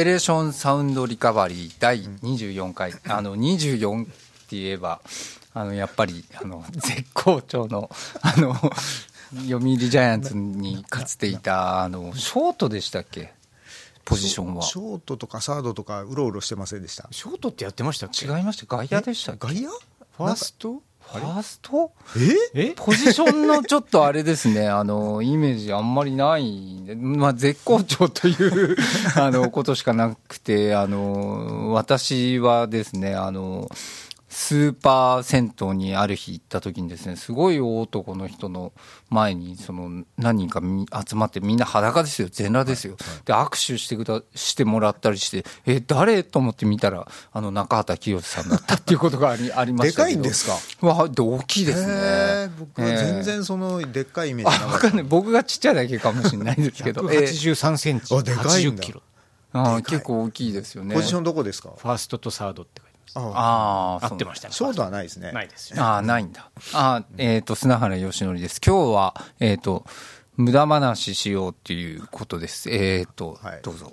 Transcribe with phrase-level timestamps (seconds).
[0.00, 4.12] ペレーションサウンドリカバリー第24回、あの24って
[4.52, 5.02] 言えば
[5.52, 7.90] あのやっぱりあの絶好調の
[8.22, 8.54] あの
[9.42, 13.34] 読売ジャイアンツにかつていたあのショートでしたっけ？
[14.06, 14.62] ポジションは。
[14.62, 17.06] ショートとかサードとかうろうろしてませんでした？
[17.10, 18.24] ショートってやってましたっけ？
[18.24, 18.74] 違いました。
[18.74, 19.48] 外野でしたっけ？
[19.48, 20.80] 外野ファースト？
[21.18, 21.90] ファースト？
[22.54, 22.68] え？
[22.68, 22.72] え？
[22.76, 28.76] ポジションのちょっとあれですね、 あの、イメージあんまりないんで、まあ、絶好調という
[29.16, 33.68] あの、ことしかなくて、あの、私はですね、あの、
[34.32, 38.72] スーパー銭湯にある日行った時にですね、すごい大男の人の
[39.08, 42.96] 前に、その、何人かみ集まってみんな裸ですよ、全裸ですよ。
[43.24, 46.22] で、握手してくだ、してもらったりして、え、誰？
[46.22, 50.20] と思って見たら、あの、中畑清さんだったっていうことがありありまでしたけど。
[50.20, 50.46] かいんです
[50.80, 50.86] か？
[50.86, 52.52] わで大きいですね。
[52.56, 54.86] 僕は全然そのでっかいイメージなあ、かった。
[54.86, 55.04] わかんない。
[55.04, 57.10] 僕がちっちゃいだけかもしれないですけど。
[57.10, 58.14] えー183センチ。
[58.14, 58.82] あでかいんだ。
[58.82, 59.02] 80キロ。
[59.52, 60.94] あー結構大きいですよね。
[60.94, 61.70] ポジションどこですか？
[61.76, 62.80] ファーストとサードって
[63.14, 66.50] あああ、合ってましたねショートはないですねないですよああ、ないんだ。
[66.72, 68.60] あーえっ、と、砂原義則です。
[68.64, 69.84] 今日は、えっ、と、
[70.36, 72.70] 無駄話しようっていうことです。
[72.70, 73.92] えっ、と、はいどうぞ。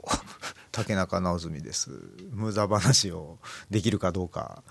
[0.77, 1.89] 竹中直澄です
[2.31, 3.39] 無駄話を
[3.71, 4.61] できるかどうか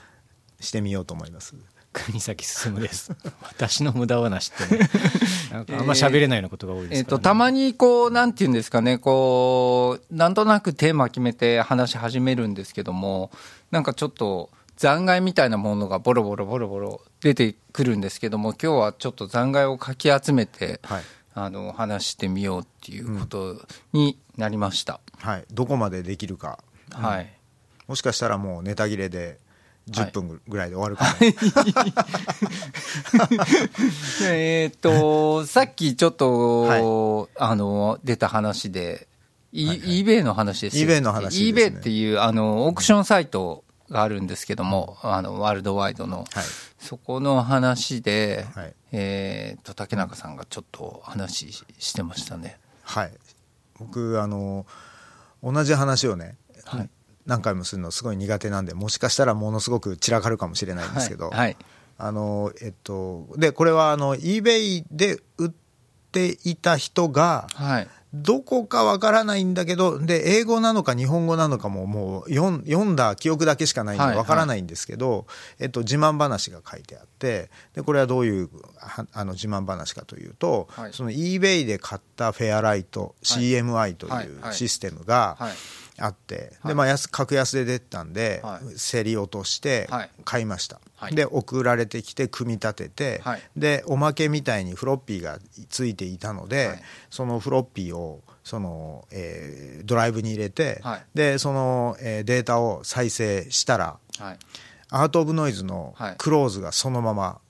[0.61, 1.56] してみようと思います
[2.05, 3.11] 国崎進です。
[3.42, 4.91] 私の無駄話ってね。
[5.50, 7.22] なんかあんま喋れないようなことが多いでえっ、と、すからね。
[7.22, 13.30] たまにこう、なんていうんですかね、こう、なんとなくテーマ決めて話し始めるんですけども、
[13.70, 21.02] なんかちょっと残骸みたいなものがボロボロボロボロ出てくるんですけども、今日はちょっと残骸をかき集めて、はい。
[21.33, 23.61] あの、話してみようっていうこと
[23.92, 25.00] になりました。
[25.19, 25.44] はい。
[25.50, 26.58] どこまでできるか。
[26.91, 27.33] はい。
[27.86, 29.39] もしかしたらもうネタ切れで
[29.91, 31.11] 10分ぐらいで終わるかも、
[34.29, 39.07] えっと、さっきちょっと、はあの、出た話で、
[39.53, 39.89] イはいはい。
[40.02, 41.51] eBay の話ですよ eBay の話ですね。
[41.51, 46.19] eBay っていう、あの、オークションサイトがあるんですけども、あの、ワールドワイドの。
[46.19, 46.27] はい。
[46.79, 48.75] そこの話で、はい。
[48.92, 52.58] えっと、竹中さんがちょっと話ししてましたね。
[52.83, 53.13] はい。
[53.79, 54.67] 僕あの
[55.42, 56.91] 同じ話をね、はい
[57.27, 61.57] 何回もするのすごい苦手なんでもしかしたらものすごく散らかるかもしれないんですけど、はいはい。
[61.98, 65.51] あのえっとでこれはあの eBay で売っ
[66.13, 67.89] ていた人がはい。
[68.23, 75.27] どこかわからないんだけどで英語なのか日本語なのかももう読ん読んだ記憶だけしかないんではいわからないんですけど、
[75.58, 78.48] えっと、自慢話が書いてあってでこれはどういう
[78.79, 80.93] はあの自慢話かというと、はい。
[80.93, 83.43] その eBay で買ったフェアライト、はい。
[83.43, 84.55] CMI とはいいうはい。
[84.55, 85.53] システムがはい。
[85.98, 86.68] あって、はい。
[86.68, 88.79] でまあ、安格安で出たんで、はい。
[88.79, 90.11] 競り落としてはい。
[90.24, 91.14] 買いました、はい。
[91.14, 93.42] で送られてきて組み立てて、はい。
[93.57, 96.83] でおまけみたいにフロッピーがついていたので、はい。
[97.11, 101.05] そのフロッピーをその、えードライブに入れて、はい。
[101.14, 104.39] でその、えーデータを再生したらはい。
[104.90, 106.14] アート・オブ・ノイズのはい。
[106.17, 107.40] クローズがそのまま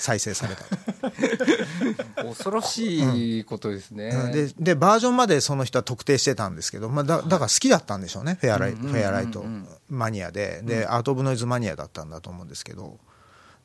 [0.00, 0.64] 再生された、
[2.24, 4.08] 恐ろしいことですね。
[4.08, 4.32] うん。
[4.32, 8.38] ででバージョンまでその人は特定してたんですけど、まあ、だだから好きだったんでしょうね。
[8.40, 9.44] フェアライト、フェアライト
[9.90, 10.62] マニアで。
[10.64, 12.98] で、アート・オブ・ノイズマニアだったんだと思うんですけど。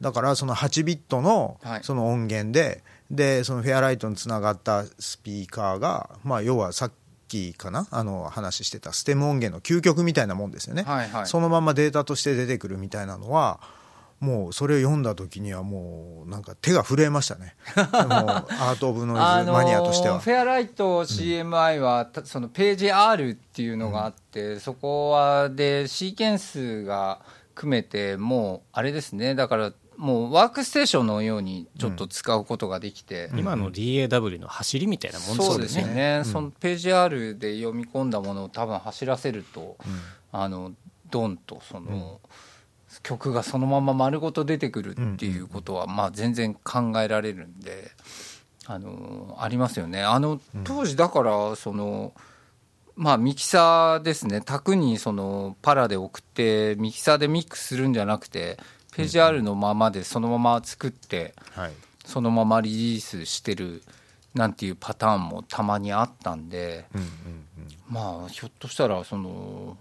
[0.02, 1.80] だからその8ビットのはい。
[1.84, 6.92] その音源で、でそのフェアライトにつながったスピーカーが、まあ、要はさっ
[7.30, 7.88] きかな？
[7.92, 11.28] あの話してたステム音源の究極みたいなもんですよね、はいはい。
[11.28, 13.60] そのままデータとして出てくるみたいなのは
[14.20, 17.56] もうそれを読んだ時にはもうなんか手が震えましたね。
[17.76, 20.20] もうアート・オブ・ノイズマニアとしては。
[20.20, 27.20] フェアライト CMI は、たそのページ R っていうのがあって、そこはでシーケンスが
[27.54, 29.36] 組めてもうあれですね。
[29.36, 39.78] だからもうワークステーションのようにちょっと使うことができて、今の DAW の走りみたいなもんそうですよねね、そのページ R で読み込んだものを多分走らせると、
[40.32, 40.74] あの
[41.10, 42.20] ドンとその、
[43.06, 47.92] 曲がそのまま丸ごと出てくるっていうことは、まあ、全然考えられるんで
[48.66, 50.02] あのありますよね。
[50.02, 52.14] あの当時だからその、
[52.96, 54.42] まあ、ミキサーですね。
[54.42, 58.58] 卓にそのパラで送ってミキサーでミックスするんじゃなくて
[58.96, 61.72] ページ R のままでそのまま作って、はい。
[62.06, 63.84] そのままリリースしてる
[64.34, 66.86] なんていうパターンもたまにあったんで、
[67.88, 69.78] まあひょっとしたらその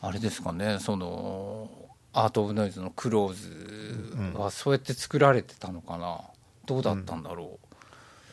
[0.00, 1.70] あれですかねその
[2.12, 6.20] アート・オブ・ノイズのクローズはそうやって作られてたのかな？
[6.66, 7.58] どうだったんだろ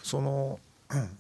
[0.03, 0.59] その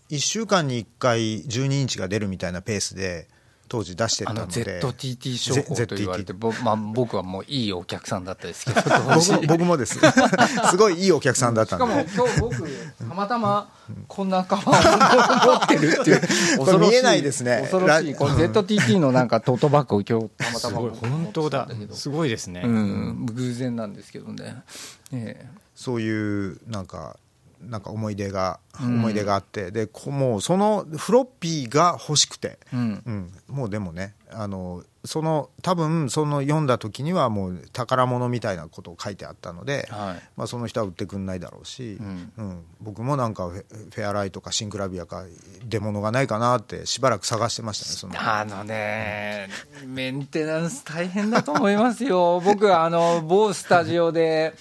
[0.09, 3.27] 1週間に1回12インチが出るみたいなペースで
[3.67, 9.99] 当時出してう、あのたので ZTT 商法と言われて、ぼまあ、僕はもういいお客さんだったですけど 当僕僕もです。
[10.69, 12.09] すごいいいお客さんだったんで。
[12.09, 12.69] しかも今日僕
[13.09, 13.69] たまたま
[14.07, 16.21] こんなカバンを持ってるっていう。
[16.63, 17.67] これ見えないですね。
[17.71, 21.95] 恐ろしいこれ ZTT のなんかトートバッグを今日たまたすま本当だ持ってたんけど。
[21.95, 24.61] すごいですね、うん偶然なんですけどね。
[25.11, 25.45] ええ。
[25.75, 27.17] そういうなんか
[27.61, 28.99] なんか思い出が、うん。
[28.99, 33.03] 思い出があってでこもうそのフロッピーが欲しくて、うん。
[33.05, 40.29] うん、もうでもねあのその多分その読んだ時にはもう宝物みたいなことを書いてあったので、はい。
[40.35, 42.31] まあ、その人は売ってくんないだろうし、うん。
[42.37, 42.63] うん。
[42.81, 45.23] 僕もなんかフェフェアライとかシンクラビアか
[45.63, 48.15] 出物がないかなってしばらく探してましたねその。
[48.17, 49.47] あのね、
[49.85, 52.41] メンテナンス大変だと思いますよ。
[52.41, 54.53] 僕、あの、某スタジオで、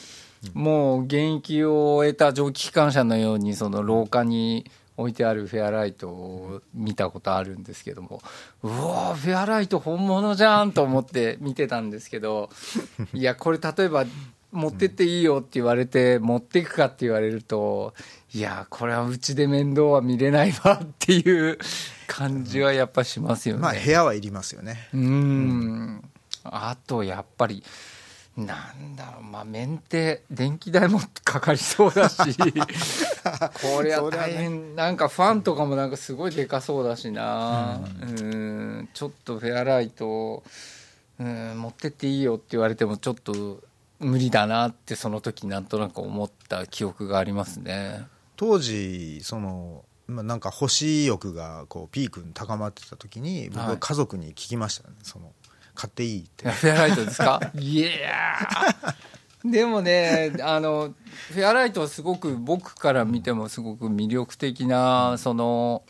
[0.54, 8.20] もう現役を終えた蒸気機関車のように、その廊下に置いてあるフェアライトを見たことあるんですけども、
[8.62, 12.50] うわフェアライト本物じゃんと思って見てたんですけど、
[13.12, 14.04] いや、これ例えば、
[14.52, 17.93] 持ってっていいよって言われて、持っていくかって言われると、
[18.32, 21.58] いや、これはうちで面倒は見れないわっていう
[22.06, 23.62] 感じはやっぱしますよね。
[23.62, 24.88] まあ部屋はいりますよね。
[24.94, 26.10] うーん。
[26.44, 27.62] あとやっぱり
[28.36, 29.22] なんだろう。
[29.22, 32.16] まあメンテ電気代もかかりそうだし。
[33.62, 37.80] これは大変、なんかファンとかもなんかすごいでかそうだしな。
[38.00, 38.88] うん。
[38.92, 40.42] ちょっとフェアライト
[41.18, 43.62] うん持ってっていいよって言われてもちょっと
[44.00, 48.06] 無理だなってその時なんとなく思った記憶がありますね。
[48.36, 53.76] 当時そのまあなんか欲しい欲がこうピークに高まってた時に僕ははい。
[53.80, 55.32] 家族に聞きましたね、その
[55.76, 56.49] 買っていいって。
[56.50, 57.40] フェアライトですか？
[57.55, 59.50] いやー。
[59.50, 60.93] でもねあの
[61.32, 65.84] フェアライトはすごく僕から見てもすごく魅力的なその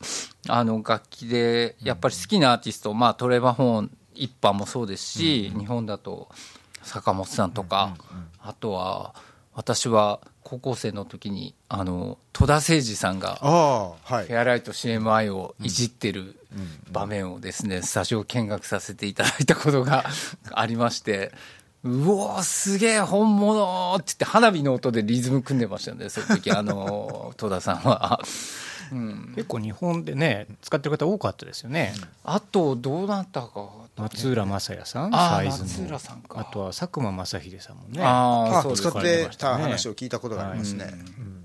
[0.47, 6.29] あの楽器でやっぱり好きなアーティスト、まあ、トレバー・ホーン一派もそうですし、日本だと
[6.82, 7.97] 坂本さんとか、
[8.41, 9.15] あとは
[9.55, 16.37] 私は高校生の時にあの戸田誠二さんがフェアライト CMI をいじってる
[16.93, 20.04] 場面をですね、スタジオ見学させていただいたことが
[20.52, 21.32] ありまして、
[21.82, 28.20] うおーすげえ本物って言って花火の音でリズム組んでましたよね、その時、あの、戸田さんは。
[28.93, 31.94] うん、結構日本でね使ってる方多かったですよね、
[32.25, 33.71] あと、どうなったか。
[33.97, 36.41] 松浦正也さんサイズの松浦さんか。
[36.41, 38.83] あとは佐久間正秀さんもねああ、そうです。
[38.83, 40.93] 使ってた話を聞いたことがありますね、はい。
[40.93, 41.44] うん。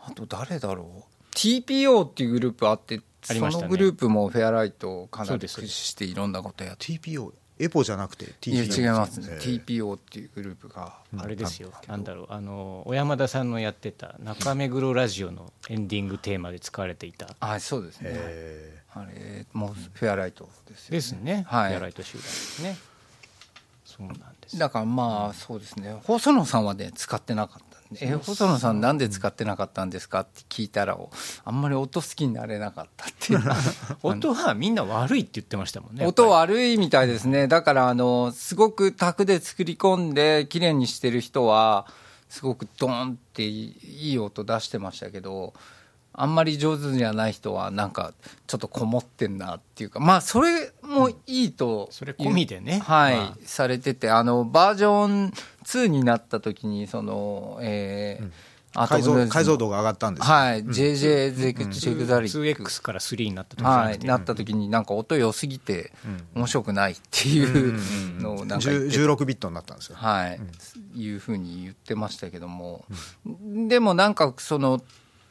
[0.00, 1.34] あと誰だろう。
[1.34, 3.62] TPO っていうグループあってありましたね。
[3.62, 6.86] そのグループもフェアライトをかなり駆使していろんなことやって。
[6.86, 10.94] TPO エポじゃなくて TPO いや違いますね、えー TPO っていうグループが。
[11.16, 11.70] あれですよ。
[11.86, 17.28] なんだろうあの小山田さんのやってた中目黒ラジオのエンディングテーマで使われていた。
[17.38, 18.82] あそうですね、え。
[18.92, 20.96] あれもうフェアライトですよね。
[20.96, 21.70] ですね、はい。
[21.70, 22.76] フェアライト集団ですね。
[23.84, 24.58] そうなんです。
[24.58, 25.96] だからまあそうですね。
[26.02, 30.98] 細野さんはね使ってなかったえ細野さんなんで使ってなかったんですかって聞いたら
[31.44, 33.40] あんまり音好きになれなかったっていう。
[34.02, 37.48] 音はみんな悪いって言ってましたもんね音は悪いみたいですね。
[37.48, 41.86] だからあのすごく卓で作り込んで綺麗にしてる人は
[42.28, 45.54] すごくドーンっていい音出してましたけど
[46.12, 48.12] あんまり上手じゃない人はなんか
[48.46, 50.00] ちょっとこもってんなっていうか。
[50.00, 50.72] まあそれ
[51.08, 52.80] もいいと、それ込みでね。
[52.84, 53.36] はい、まあ。
[53.44, 55.32] されててあのバージョン
[55.64, 60.34] 2になった時にそのえー解像解像度が上がったんですよ。
[60.34, 62.62] はい、JJ ゼクチェグザリック。
[62.64, 65.92] 2X から3になった時はい、なった時になんか音良すぎて
[66.34, 69.96] 面白くないっていうのをなんか言って10 16ビットになったんですよ。
[69.96, 70.40] はい、
[70.96, 72.84] いうふうに言ってましたけども、
[73.24, 74.82] でもなんかその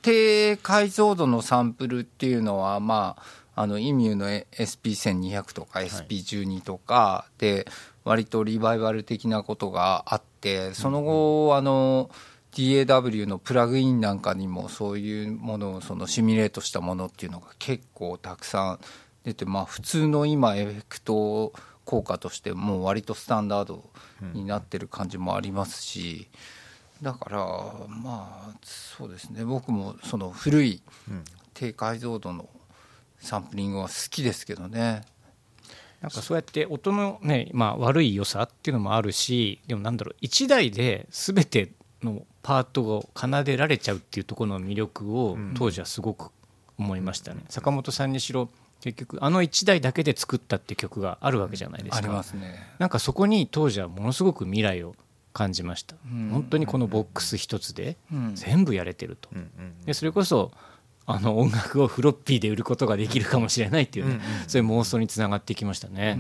[0.02, 3.24] 低解像度のサンプルっていうのはまあ
[3.56, 7.68] あのイミューの SP1200 とか SP12 とかで
[8.04, 12.10] 割とリバイバル的なことがあってその後あの
[12.54, 18.80] DAW のプラグインなんかにもそういうものをそのシミュレートしたものっていうのが結構たくさん
[19.24, 21.54] 出てまあ普通の今エフェクト
[21.86, 23.90] 効果としてもう割とスタンダード
[24.34, 26.30] になってる感じもありますし、
[27.02, 27.40] だから
[27.90, 29.44] まあそうですね。
[29.44, 30.82] 僕もその古い
[31.54, 32.50] 低解像度の
[33.24, 35.02] サンプリングは好きですけどね。
[36.02, 41.72] なんかそうやって音のね、まあ、悪い良さっていうのもあるしでもなんだろう1台で全て
[42.04, 46.32] のパートを奏でられちゃうっていうところの魅力を当時はすごく
[46.78, 48.50] 思いましたね、坂本さんにしろ
[48.82, 51.98] 結局あの1台だけで作ったって曲があるわけじゃないですか。
[52.00, 52.60] ありますね。
[52.80, 54.96] なんかそこに当時はものすごく未来を
[55.32, 55.96] 感じました、
[56.32, 58.36] 本当にこのボックス一つでうん。
[58.36, 59.30] 全部やれてると、
[59.86, 60.52] でそれこそ
[61.06, 66.18] あの音楽をフロッピーで売ることができるかもしれないっていうね、そういう妄想につながっていきましたね、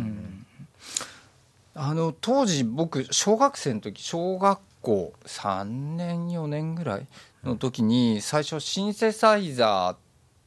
[1.74, 7.08] あの当時僕小学生の時小学構3年4年ぐらい
[7.44, 9.96] の時に最初シンセサイザ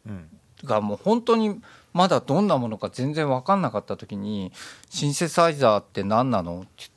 [0.07, 1.61] うんーがもう本当に
[1.93, 4.53] まだどんなものか全然分かんなかった時に
[4.89, 6.91] シンセサイザーって何なのって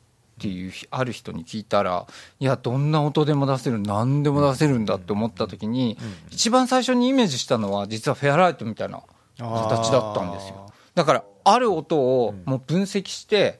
[0.47, 2.07] いうある人に聞いたら
[2.39, 5.97] いやどんな音でも出せる何でも出せるんだって思った時に
[6.29, 9.01] 一番最初にイメージしたのは実はフェアライトみたいな
[9.37, 10.71] 形だったんですよ。
[10.95, 13.59] だからある音をもう分析して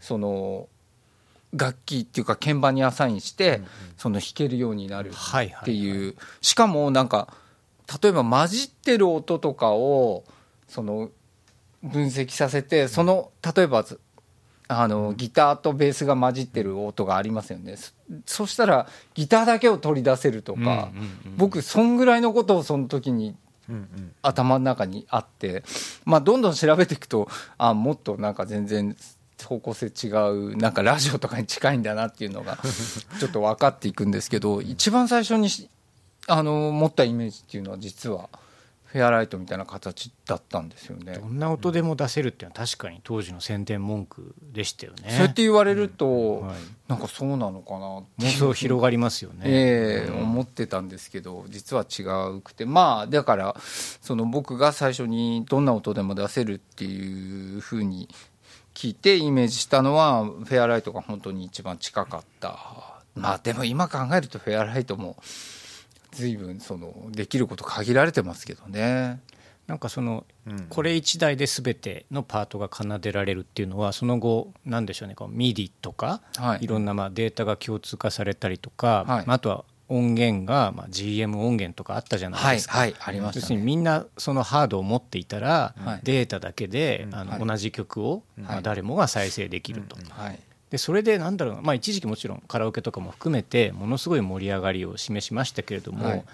[0.00, 0.68] その
[1.52, 3.62] 楽器っていうか鍵盤にアサインして
[3.96, 6.16] その弾けるようになるっていう。
[6.40, 7.32] しかもなんか
[8.02, 10.24] 例えば混じってる音とかを
[10.68, 11.10] その
[11.82, 13.84] 分析させてその例えば
[14.66, 17.76] あのギターとベースが混じってる音がありますよね。
[17.76, 17.92] そ
[18.26, 20.90] そしたらギターだけを取り出せるとか、
[21.36, 23.36] 僕そんぐらいのことをその時に
[24.22, 25.62] 頭の中にあって、
[26.04, 28.96] まあ、どんどん調べていくとあもっとなんか全然
[29.42, 32.58] 方向性違うなんかラジオとかに近いんだなっていうのが
[33.20, 35.68] ちょっと分かっていくんですけど一番最初にし
[36.26, 38.28] あの持ったイメージっていうのは実は
[38.94, 41.18] フェアライトみたいな形だったんですよね。
[41.18, 45.10] どんな音でも出せるっていうのは確かに当時の宣伝文句でしたよね。
[45.10, 46.54] そうやって言われると、はい
[46.86, 49.40] なんかそうなのかな妄想広がりますよね。
[49.46, 52.02] ええ思ってたんですけど実は違
[52.36, 58.08] うくてまあだからその僕が最初にどんな音でも出せるっていうふうに
[58.74, 62.58] 聞いてイメージしたのはフェアライトが本当に一番近かった
[63.14, 65.16] まあでも今考えるとフェアライトも
[66.14, 69.20] 随分そのできること限られてますけどね。
[69.66, 70.66] なんかそのうん。
[70.68, 76.64] これ1台で全てのパートが奏でられるっていうのはその後なんでしょうねこう MIDI とかはい。
[76.64, 82.78] いろんなまあデータが共通化されたりとか、ああとは音源がまあ GM 音源とかあったじゃないはいですか。
[82.78, 83.46] はいありま要したね。
[83.46, 86.00] するにみんなそのハードを持っていたら、はい。
[86.02, 87.38] データだけで、あはい。
[87.38, 88.62] の同じ曲を、まあ、はい。
[88.62, 90.38] 誰もが再生できると、はい
[90.74, 96.24] でそれでなんだろうな、まあ、一時期もちろんカラオケとかも含めてものすごい盛り上がりを示しましたけれども、はい。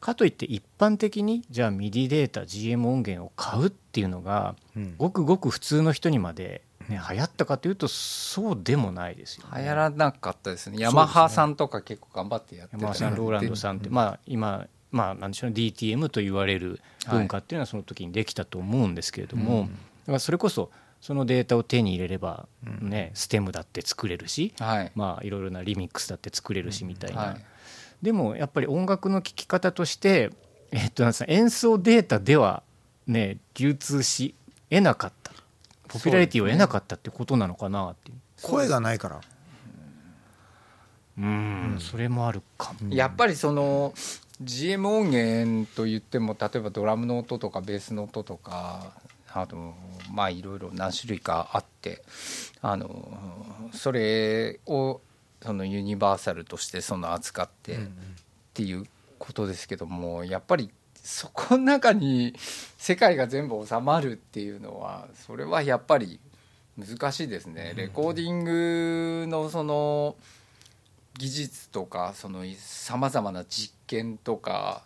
[0.00, 4.94] かといって一般的にじゃあ MIDI データ GM 音源を買うっていうのがうん。
[4.98, 6.60] ごくごく普通の人にまで、
[6.90, 9.62] ね、流行ったかというとそうでもないですよ、ね。
[9.62, 10.76] 流行らなかったですね。
[10.78, 12.82] ヤマハさんとか結構頑張ってやってた。
[12.82, 20.70] 山田さんローランドさんって、まあ、今、まあ、なんでしょうね DTM と言われる文化っていうのはその時にできたと思うんですけれども、だからそれこそ
[21.06, 22.48] そのデータを手に入れれば、
[22.80, 24.92] ね、ステムだって作れるし、はい。
[24.96, 27.44] まあ、いろいろなリミックスだって作れるしみたいな、はい。
[28.02, 30.32] でもやっぱり音楽の聴き方として、
[30.72, 32.64] えっと、なんですか演奏データでは、
[33.06, 34.34] ね、流通し
[34.68, 35.30] 得なかった。
[35.86, 38.18] ポピュラリティを得なかったってことなのかなっていう。
[38.42, 39.20] 声がないから。
[41.18, 41.76] うん。
[41.78, 42.92] それもあるかも。
[42.92, 43.94] やっぱりその
[44.40, 48.90] GM 音源といっても例えばドラムの音とかベースの音とか
[49.40, 49.74] あと
[50.12, 52.02] まあいろいろ何種類かあって
[52.62, 53.18] あの
[53.72, 55.00] それを
[55.42, 57.78] そのユニバーサルとしてその扱ってっ
[58.54, 58.86] ていう
[59.18, 62.34] ことですけどもやっぱりそこの中に
[62.76, 66.18] 世界が全部収まるっていうのはそれはやっぱり
[66.76, 67.72] 難しいですね。
[67.76, 70.16] レコーディングのその
[71.16, 74.82] 技術とかそのさまざまな実験とか、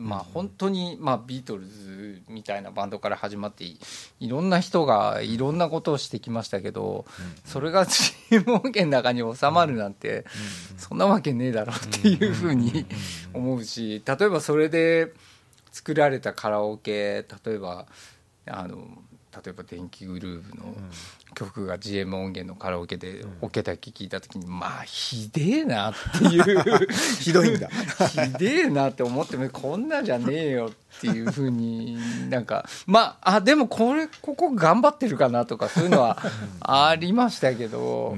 [0.00, 3.78] まあ、本当にまあビートルズみたいなバンドから始まってい
[4.18, 7.04] いろんな人がいろんなことをしてきましたけど、
[7.44, 10.24] それがチーム音源の中に収まるなんて、
[10.78, 12.86] そんなわけねえだろうっていうふうに
[13.34, 15.12] 思うし例えばそれで
[15.70, 17.86] 作られたカラオケ例えば
[18.46, 18.88] あの
[19.32, 20.74] 例えば電気グルーヴの
[21.34, 26.88] 曲が GM 音源のカラオケでオケだけ聞いた時にまあひでえなっていう。
[27.20, 27.68] ひどいんだ。
[28.08, 36.18] ひでえなって思ってもこんなじゃねえよっていうふうになんかまああでもこれここ頑張ってるかなとかそういうのは
[36.60, 38.16] ありましたけど、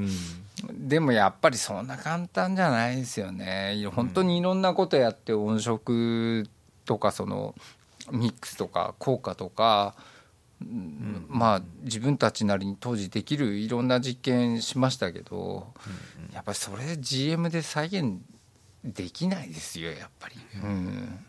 [0.72, 3.84] でもやっぱりそんな簡単じゃないですよね。
[3.94, 6.48] 本当にいろんなことやって音色
[6.84, 7.54] とかその
[8.10, 10.11] ミックスとか効果とか、うん
[11.28, 15.72] まあ自分たちなりに当時できるいろんな実験しましたけど、
[16.32, 18.20] やっぱりそれ GM で再現
[18.84, 20.34] できないですよやっぱり。
[20.62, 21.24] うん。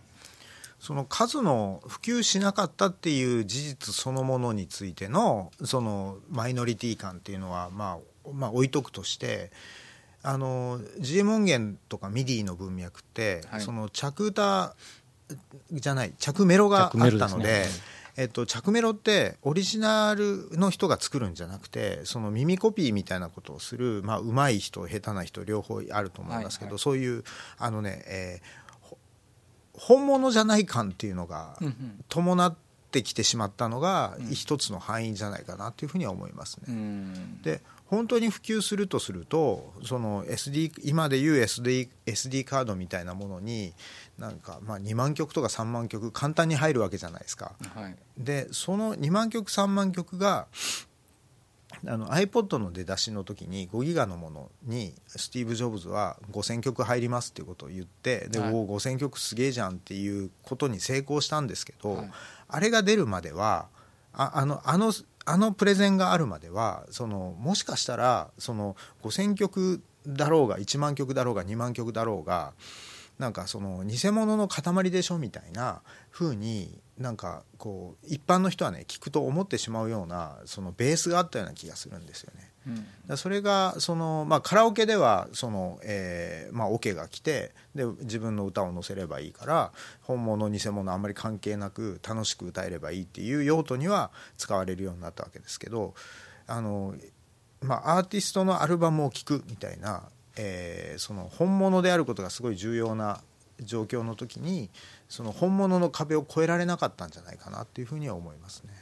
[0.80, 9.52] その数の普及しなかったっていう事実そのものについてのそのマイノリティ感っていうのは、まあ、まあ置いとくとして
[10.24, 13.62] あの GM 音源とか MIDI の文脈って、はい。
[13.62, 14.76] その着歌
[15.72, 17.66] じゃない着メロがあったので
[18.16, 26.80] えっと、着メロってオリジナルの人が作るんじゃなくてその耳コピーみたいなことをする、まあ、上手い人下手な人両方あると思いますけど、はいはい。
[26.80, 27.24] そういう
[27.58, 28.98] あのね、えーほ
[29.74, 31.58] 本物じゃない感っていうのが
[32.08, 32.56] 伴っ
[32.94, 36.66] ってきてしまったのが一つの範囲じゃないかなというふうには思いますね。
[36.68, 37.42] うん。
[37.42, 43.74] で本当に普及するとするとその SD 今でいう SD, SD カードみたいなものに
[44.20, 47.54] なんかまあ2万曲とか3万曲簡単に入るわけじゃないですか。
[47.76, 47.96] はい。
[48.18, 50.48] でその2万曲3万曲が
[51.88, 58.54] あの iPod の出だしの時に5ギガのものにスティーブ・ジョブズは5000曲入りますっていうことを言ってで、はい。
[58.54, 62.12] おお5000曲すげえじゃんっていうことに成功したんですけど、はい
[62.48, 63.68] あれが出るまでは
[64.14, 64.94] ああのあの
[65.26, 72.54] あのプレゼンがあるまではそのもしかしたらその5000曲だろうが1万曲だろうが2万曲だろうが
[73.20, 75.82] なんかその偽物の塊でしょみたいな
[76.12, 82.53] 風になんかこう一般の人はね聞くと思ってしまうようなそのベースがあったような気がするんですよね。
[82.68, 95.94] うんそれがその、まあ、カラオケではその、えーまあ、オ、ケが来てで自分の歌を載せればいいから本物偽物あんまり関係なく楽しく歌えればいいっていう用途には使われるようになったわけですけど
[96.48, 96.96] あの、
[97.62, 100.04] まあ、アーティストのアルバムを聴くみたいな、
[100.38, 103.20] えーその本物であることがすごい重要な
[103.60, 104.70] 状況の時に
[105.10, 108.74] その本物の壁を越えられなかったんじゃないかなっていうふうには思いますね。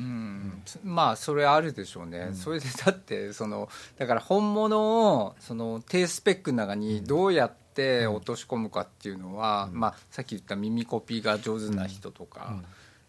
[0.00, 0.62] うん。
[0.82, 12.56] まあそれあるでしょうね、それでだってそのだから本物をその低スペックの中にどうやって落とし込むかっていうのは、まあ、さっき言った耳コピーが上手な人とか、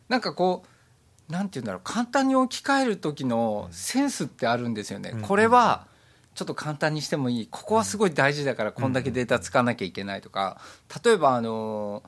[0.10, 0.64] なんかこ
[1.30, 5.88] うなんて言うんだろう簡単に置き換える時のセンスってあるんですよね、これは
[6.36, 7.48] ちょっと簡単にしてもいい。
[7.48, 10.60] ここはすごい大事だからこんだけデータ使わなきゃいけないとか。
[11.04, 12.04] 例えばあの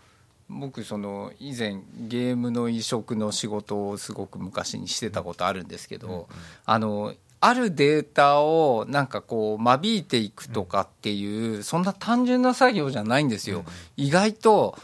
[0.60, 6.28] 僕その以前ゲームの移植の仕事をすごく昔にしてたことあるんですけど、
[6.66, 13.66] あのあるデータをなんかこう間引いていくとかっていう、そんな単純な作業じゃないんですよ、
[13.98, 14.78] 意外と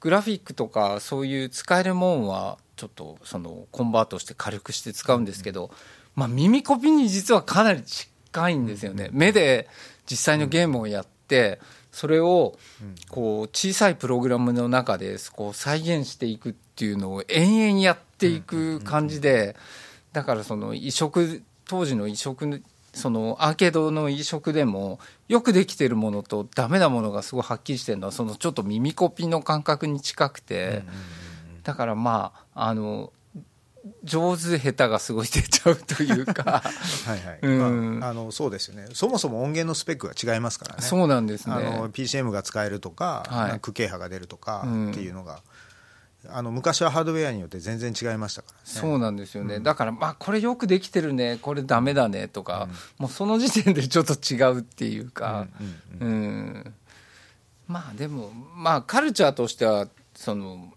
[0.00, 5.70] グラフィックとかそういう使えるもんはちょっとそのコンバートして軽くして使うんですけど、
[6.14, 9.68] まあ、耳コピに実はかなり近いんですよね、目で
[10.08, 11.60] 実際のゲームをやって
[11.96, 12.58] それを
[13.08, 19.56] こう小さいプログラムの中でこう再現していくっていうのを延々やっていく感じで
[20.12, 30.82] だからその移植当時の移植そのアーケードの移植でもよくできてるものとダメなものがすごいはっきりしてるのはそのちょっと耳コピの感覚に近くて
[31.62, 33.10] だからまああの
[34.04, 36.62] 上手下手がすごい出ちゃうというか。
[37.06, 37.38] はいはい。
[37.42, 38.00] うん。
[38.00, 38.88] まあ、あのそうですよね。
[38.92, 40.82] そもそも音源のスペックが違いますからね。
[40.82, 41.54] そうなんですね。
[41.54, 43.60] あの PCM が使えるとか、はい。
[43.60, 44.90] 区形波が出るとかうん。
[44.90, 45.42] っていうのが、
[46.28, 48.62] あの昔はハードウェアによって全然違いましたからね。
[48.64, 51.38] そうなんですよね、だからまあこれよくできてるね。
[51.40, 52.68] これダメだねとか、
[52.98, 55.46] もうその時点でちょっと違うっていうか。
[56.00, 56.74] うん。
[57.68, 60.72] まあでもまあカルチャーとしてはその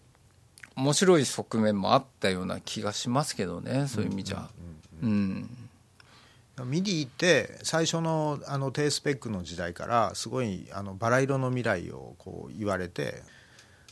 [0.80, 4.50] 面白い側面もあったような気がしますけどねそういう意味じゃ。
[5.04, 5.50] うん
[6.65, 13.24] ミディって最初のあの低スペックの時代からすごいあのバラ色の未来をこう言われて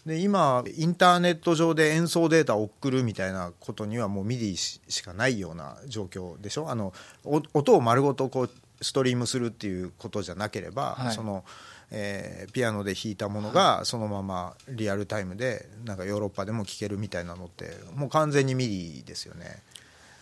[0.05, 6.69] で今インターネット上で演奏データを送るみたいなことにはもうミディししかないような状況でしょ？
[6.69, 6.91] あの
[7.23, 8.49] お音を丸ごとこう
[8.81, 11.15] ストリームするっていうことじゃなければ、はい。
[11.15, 11.45] その
[11.91, 19.61] えーピアノで弾いたものがそのままリアルタイムでなんかヨーロッパでも聴けるみたいなのってもう完全にミディですよね。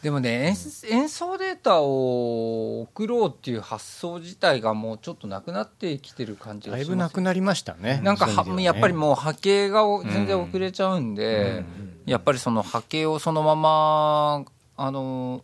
[0.03, 0.55] でもね
[0.89, 8.01] 演演奏データを送ろうっていう発想自体がもうちょっとなくなってきてる感じがだいしますぶなくなりましたね。
[8.03, 11.65] なんかはねやっぱりもう波形が全然送れちゃうんで、
[12.05, 14.45] やっぱりその波形をそのまま
[14.77, 15.43] あの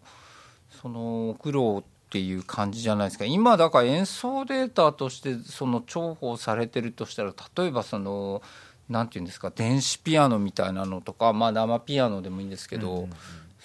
[0.81, 8.41] その送ろうっていう感じじゃないですか今だから演奏データとしてその重宝されてるとしたら例えばその
[8.89, 13.07] なんていうんですか電子ピアノみたいなのとか、まあ、生ピアノでもいいんですけど、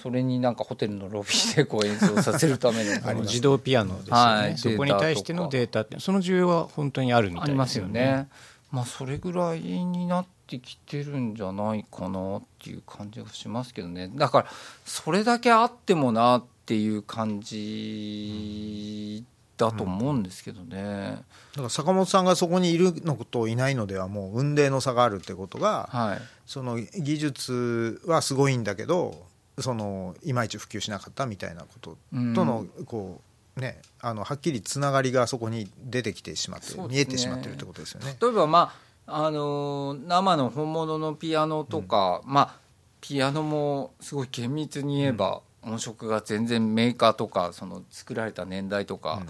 [0.00, 8.12] それになんかホテルのロビーでこう演奏させるための 自動ピアノですよね、はいそこに対してのデータってその需要は本当にあるみたいありますよですよね。
[8.12, 8.28] ね。
[8.70, 14.08] まあそれぐらいになってきてるんじゃないかなっていう感じがしますけどね。
[14.14, 14.46] だから
[14.84, 19.24] それだけあってもなっていう感じ
[19.56, 21.22] だと思うんですけどね。
[21.52, 26.22] だから坂本さんがそこにいるのといないのではもう雲泥の差があるってことが、はい。
[26.46, 29.26] その技術はすごいんだけど
[29.58, 33.20] そのいまいち普及しなかったみたいなこととの、こ
[33.56, 38.16] うねあのはっきりつながりがそこに出てきてしまって、ね見えてしまってるってことですよね。
[38.20, 38.72] 例えばま
[39.06, 42.56] ああのー生の本物のピアノとか、まあ
[43.00, 49.22] ピアノもすごい厳密に言えば、音色が全然メーカーとかその作られた年代とか、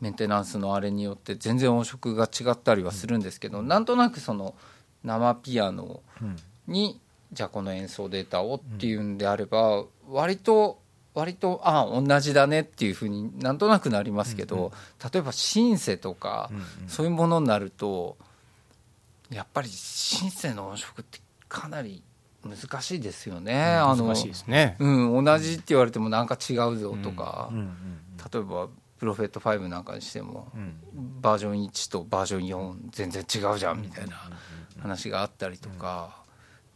[0.00, 4.54] メンテナンスのあれによって全然音色が違ったりはするんですけど、なんとなくその
[5.02, 6.02] 生ピアノ
[6.66, 7.00] に
[7.32, 10.78] じゃあこの演奏データをっていうんであれば、割と
[11.14, 14.72] 割とあ同じだねっていうふうになんとなくなりますけど、
[15.12, 16.50] 例えばシンセとか、
[16.86, 18.16] そういうものになると
[19.30, 22.02] やっぱりシンセの音色ってかなり
[22.44, 23.64] 難しいですよね。
[23.64, 24.76] あの難しいですね。
[24.78, 27.50] うん、同じって言われてもなんか違うぞとか、
[28.32, 30.48] 例えばプロフェット5なんかにしても、
[31.20, 34.30] バージョン1とバージョン4全然違うじゃんみたいな
[34.80, 36.22] 話があったりとか、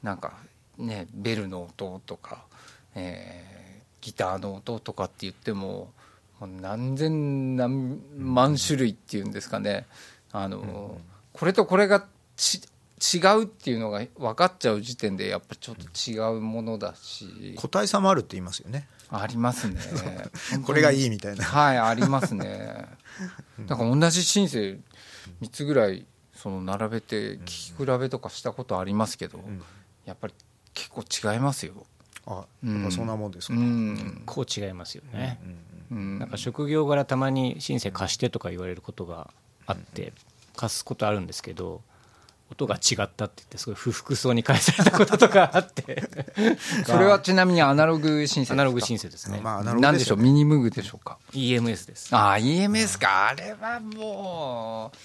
[0.02, 0.34] なんか
[0.78, 2.44] ねベルの音とか、
[2.94, 3.52] えー
[4.02, 5.92] ギターの音とかって言っても
[6.40, 9.86] もう何千何万種類っていうんですかね。
[10.32, 10.98] あの、
[11.32, 12.04] これとこれが
[12.36, 12.60] ち
[13.02, 18.88] 違うっていうのが分かっちゃう時点でやっぱりちょっと違うものだし、個体差もあるって言いますよね。
[19.10, 19.76] ありますね。
[20.64, 21.44] これがいいみたいな。
[21.44, 22.86] はいありますね。
[23.66, 24.78] だから同じシンセ
[25.40, 29.42] 3つぐらいその並べて聞き比べとかしたことありますけど、
[30.04, 30.34] やっぱり
[30.74, 31.86] 結構違いますよ。
[32.26, 35.40] あやっぱそんなもんですか、うん、こう違いますよね。
[35.90, 39.30] うんなんか職業柄たまにシンセ貸してとか言われることが
[39.66, 40.14] あって
[40.56, 41.82] 貸すことあるんですけど
[42.52, 46.02] 音が違ったって言ってすごい不服そうに返されたこととかあって。
[46.86, 49.92] それはちなみにアナログシンセアナログシンンセですね、まあでしょう。
[49.92, 50.18] グでしょう？
[50.18, 52.14] ミニムーグでしょうか？EMS です。
[52.14, 53.28] ああ EMS か。
[53.28, 54.98] あれはもう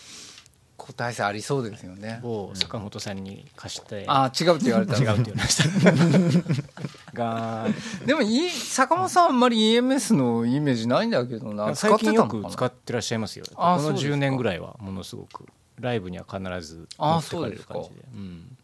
[0.77, 2.19] 個体差ありそうですよね。
[2.23, 4.05] を坂本さんに貸して。
[4.07, 7.13] ああ違うって言われた違うって言われました。
[7.17, 7.67] が
[8.05, 11.75] でもい坂本さんあんまり EMS のイメージないんだけどな。
[11.75, 13.45] 最近よく使ってらっしゃいますよ。
[13.53, 14.13] このあそうですか。
[14.13, 15.45] 10年ぐらいはものすごく
[15.79, 18.57] ライブには必ずあ持ってかれる感じそうでうん。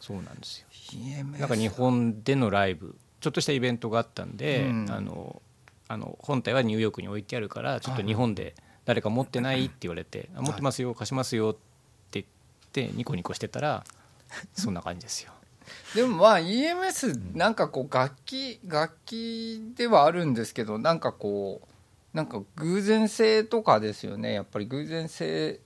[0.00, 0.66] そうなんですよ。
[1.38, 4.90] なんか日本でのライブちょっとしたイベントがあったんで、うん。
[4.90, 5.42] あの
[5.88, 11.54] あの本体はニューヨークに置いてあるからちょっと日本で誰か持ってないって言われて「あ持ってますよ貸しますよ」っ
[12.10, 12.22] て言
[12.86, 13.84] ってニコニコしてたら
[14.54, 15.32] そんな感じですよ。
[15.94, 24.32] でもまあ EMS なんかこう楽器楽器ではあるんですけどなんかこうなんか偶然性とかですよね。
[24.34, 25.60] やっぱり偶然性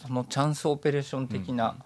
[0.00, 1.76] そのチャンスオペレーション的な、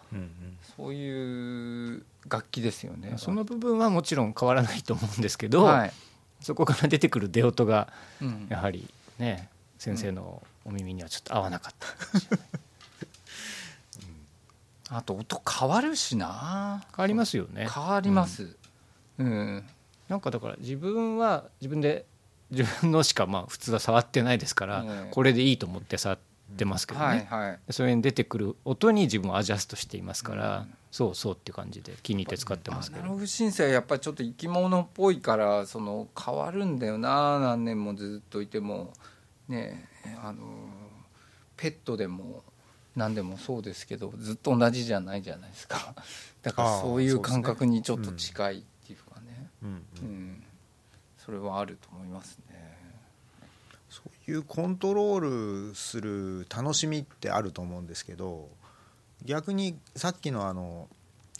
[0.77, 3.14] そういう楽器ですよね。
[3.16, 5.92] その部分はもちろん変わらないと思うんですけど、はい。
[6.40, 8.46] そこから出てくる出音がうん。
[8.48, 9.48] やはりね
[9.79, 11.74] 先生のお耳にはちょっと合わなかっ
[14.88, 14.96] た。
[14.96, 16.85] あと音変わるしな。
[16.94, 17.66] 変わりますよね。
[17.68, 18.57] 変わります、
[19.18, 19.64] うん。
[20.09, 22.05] なんかだから自分は自分で
[22.50, 26.34] 自分のしかまあ普通は触ってないですから、ええこれでいいと思って触って
[26.64, 27.59] ますけどね、はいはい。
[27.66, 38.92] でそれに出てくる音に自分をアジャストしていますから、そうそうっていう感じで気に入って使ってますけど、アナログ申請はやっぱりちょっと生き物っぽいからその変わるんだよな何年もずっといても
[39.48, 40.42] ねえあの
[41.57, 42.44] ペットでも
[42.94, 45.94] 何でもそうですけどずっと同じじゃないじゃないですか。
[46.42, 49.50] だからそういう感覚にちょっと近いっていうかね。
[49.62, 50.44] うんうん。
[51.24, 52.73] それはあると思いますね
[53.94, 58.48] そういうコントロールする楽しみってあると思うんですけど
[59.24, 60.88] 逆にさっきのあの、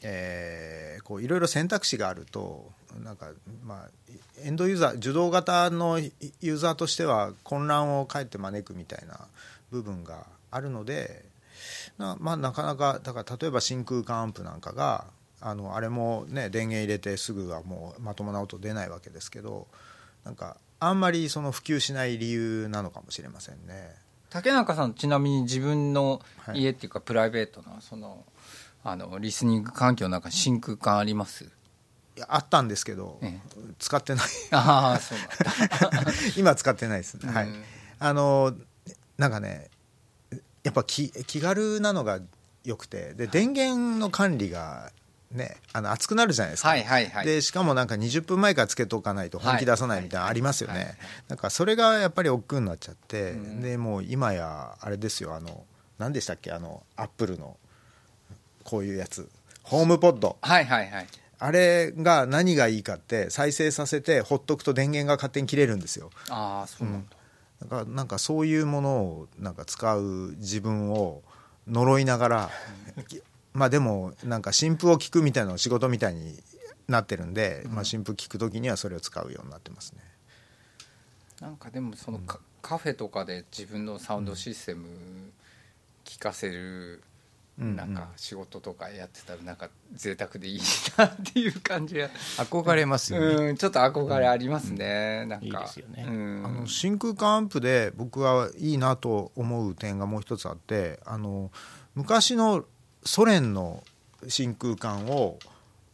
[0.02, 3.30] えーこういろいろ選択肢があるとなんか
[3.62, 3.88] まあ
[4.42, 9.20] エンドユーザー受動型のユーザーとしては混乱をかえって招くみたいな
[9.70, 11.24] 部分があるので
[11.98, 15.06] な,、まあ、なかなかだから例えば真空管アンプなんかが
[15.40, 19.66] あのあれもね電源入れてすぐはもうまともな音出ないわけですけど
[20.24, 20.56] なんか
[20.88, 23.94] あんまりその普及しない理由なのかもしれませんね。
[24.30, 26.60] 竹中さんちなみに自分のはい。
[26.62, 28.24] 家っていうかプライベートなその
[28.82, 31.44] あのリスニング環境の中に真空管あります？
[32.16, 33.40] いやあったんですけど、え
[33.78, 34.24] 使ってない。
[34.52, 35.18] ああそう
[35.90, 36.12] なんだ。
[36.36, 37.48] 今使ってないですね、はい。
[37.48, 37.62] うん。
[37.98, 38.54] あの
[39.18, 39.68] なんかね
[40.62, 42.20] やっぱ気気軽なのが
[42.64, 44.92] 良くてで電源の管理が
[45.34, 47.26] ねあの熱くなるじゃないですか、はいはいはい。
[47.26, 53.60] でしかもなんか20分前からつけとかないと本気出さないみたいなのありますよはいはいねなんかそれがやっぱり億劫になっちゃって、うん。
[53.60, 55.64] でもう今やあれですよあの
[55.98, 57.56] 何でしたっけあのアップルの
[58.62, 59.28] こういうやつ。
[59.62, 60.36] ホームポッド。
[60.40, 61.06] はいはいはい。
[61.38, 66.10] あれが何がいいかって再生させてほっとくと電源が勝手に切れるんですよ。
[66.30, 67.16] ああそうなんだ、
[67.62, 71.22] だからなんかそういうものをなんか使う自分を
[71.68, 72.50] 呪いながら
[73.54, 76.36] まあでもなんか新風を聞くみたいなの仕事みたいに
[76.88, 80.00] なってるんで、まあ、新風聞く時にはそれを使うようになってますね。
[81.40, 84.86] なんかでもそのカ,、カフェとかで自分のサウンドシステム
[86.04, 87.02] 聞かせる
[87.58, 87.94] うんなん。
[87.94, 90.60] か仕事とかやってたらなんか贅沢でいい
[90.96, 95.46] なっていう感じが、憧れますよね、うん、ちょっと憧れありますね、なんか。
[95.46, 96.04] いいですよね。
[96.06, 96.42] うん。
[96.44, 101.52] あの真空管アンプで僕はいいなと思う点がもう一つあってあの
[101.94, 102.64] 昔の
[103.04, 103.82] ソ連の
[104.28, 105.38] 真空管を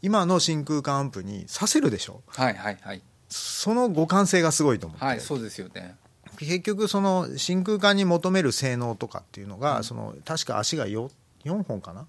[0.03, 2.23] 今の真空管アンプにさせるでしょ？
[2.29, 3.03] はいはいはい。
[3.29, 5.97] その互換性がすごいと思って、はいそうですよね。
[6.39, 11.11] 結局その真空管に求める性能とかっていうのが、その確か足が 4,
[11.45, 12.07] 4本かな？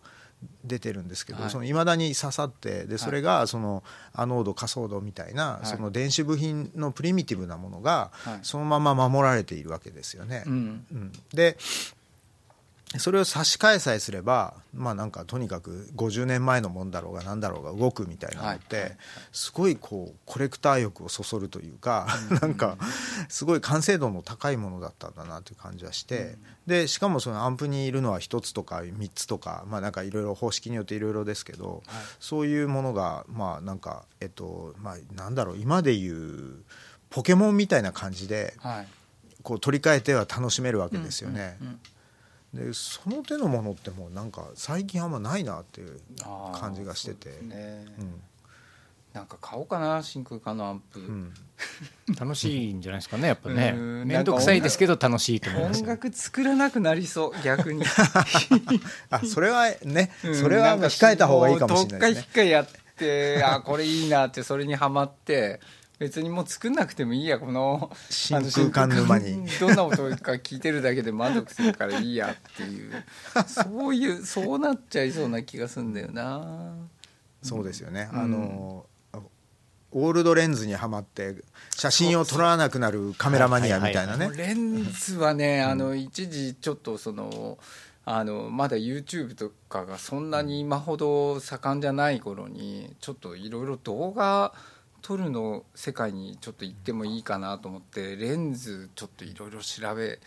[0.64, 1.52] 出てるんですけど、はい。
[1.52, 3.84] その未だに刺さってでそれがその
[4.14, 5.68] アノードカソードみたいな、い。
[5.68, 8.40] その電子部品のプリミティブなものがはい。
[8.42, 10.44] そのまま守られているわけですよね。
[10.48, 10.86] うん。
[10.92, 11.12] うん。
[11.34, 11.58] で
[12.98, 18.98] それを差し替えさえすればまあなんかとにかく50年前のもんだろうが何だろうが動くみたいなのっはいて
[19.32, 22.08] すごいこうコレクター欲をそそるというか
[22.42, 22.78] なんか
[23.30, 26.36] すごい完成度の高いものだったんだなという感じはして
[26.68, 31.84] でしかもそのアンプにいるのは1つとか3つとかまあなんかいろいろ方式によっていろいろですけど
[32.20, 36.64] そういうものがまあなんかえっとまあなんだろう今でいう
[37.10, 38.88] ポケモンみたいな感じではい。
[39.44, 41.58] こう取り替えては楽しめるわけですよね。
[41.62, 41.80] うん
[42.54, 46.00] でその手のものってもうなんか最近あんまないなっていう
[46.54, 47.30] 感じがしてて。
[47.42, 47.86] ね。
[47.98, 48.22] うん。
[49.14, 51.34] なんか買おうかな真空管のアンプ、うん。
[52.20, 53.74] 楽しいんじゃないですかねやっぱね。
[53.76, 55.82] うん面倒くさいですけど楽しいと思います。
[55.82, 57.84] 音よ楽作らなくなりそう逆に。
[59.10, 62.28] あそれはね、うんそれは控えた方がいいかもしれないですね。
[62.28, 65.60] どっか引っかやってあこれいいなってそれにはまって
[66.02, 69.48] 別にもう作んなくてもいいやこの真空管沼に。
[69.60, 72.92] どんな音か聞いてるだけで満足するからいいやっていう。
[73.46, 76.74] そういうそうなっちゃいそうな気がするんだよな。
[77.44, 78.20] そうですよね、うん。
[78.20, 78.86] あの
[79.92, 81.36] オールドレンズにはまって
[81.76, 84.32] 写真を撮らなくなるカメラマニアみたいなね。
[84.36, 87.60] レンズはね、あの一時ちょっとその
[88.06, 94.52] あのまだ YouTube とかがそんなに今ほど盛んじゃない頃にちょっといろいろ動画
[95.02, 100.20] 撮るの世界にちょっと行ってもいいかなと思ってレンズちょっといろいろ調べ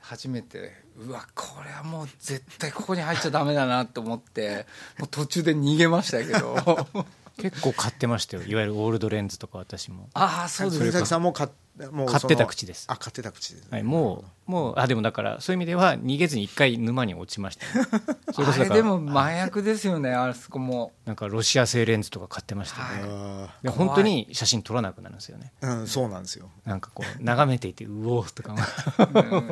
[0.00, 4.66] 始めてうわこれはもう絶対ここに入っちゃダメだなと思って
[4.98, 7.06] もう途中で逃げましたけど。
[7.38, 8.42] 結構買ってましたよ。
[8.44, 11.50] いわゆるオールドレンズとか私も、ああそうです鳥か崎さんも買っ
[11.92, 12.86] もう買ってた口です。
[12.88, 17.86] あ買ってた口です、はい、もうもうあでもだからそういう意味では逃げずに一回沼に落ちました、ね、
[18.32, 20.92] それあれでも麻薬ですよねあそこも。
[21.04, 25.52] なんかロシア製レンズとか買ってましたね、あで本当に写真撮らなくなるんですよね。
[25.60, 26.50] ーうんそうなんですよ。
[26.64, 28.54] なんかこう眺めていてうおーとか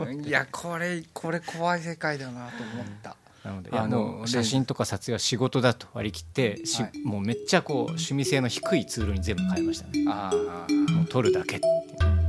[0.05, 0.25] うん。
[0.25, 6.99] いやこれこれ怖い世界だなと思ったなのであの写真とか撮影は仕事だと割り切ってし、はい。
[7.05, 10.05] もうめっちゃこう趣味性の低いツールに全部変えましたね。
[10.09, 12.24] ああもう撮るだけって